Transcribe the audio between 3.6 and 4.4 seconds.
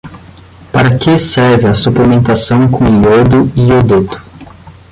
iodeto?